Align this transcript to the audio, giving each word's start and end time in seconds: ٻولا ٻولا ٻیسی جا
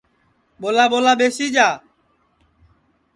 ٻولا 0.61 0.85
ٻولا 0.91 1.13
ٻیسی 1.19 1.47
جا 1.55 1.67